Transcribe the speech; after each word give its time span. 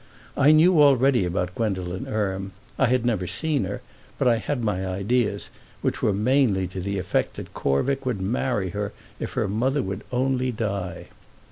I 0.35 0.51
knew 0.51 0.81
already 0.81 1.25
about 1.25 1.53
Gwendolen 1.53 2.07
Erme; 2.07 2.53
I 2.79 2.87
had 2.87 3.05
never 3.05 3.27
seen 3.27 3.65
her, 3.65 3.83
but 4.17 4.27
I 4.27 4.37
had 4.37 4.63
my 4.63 4.83
ideas, 4.83 5.51
which 5.83 6.01
were 6.01 6.11
mainly 6.11 6.65
to 6.69 6.81
the 6.81 6.97
effect 6.97 7.35
that 7.35 7.53
Corvick 7.53 8.03
would 8.03 8.19
marry 8.19 8.71
her 8.71 8.93
if 9.19 9.33
her 9.33 9.47
mother 9.47 9.83
would 9.83 10.03
only 10.11 10.51
die. 10.51 11.09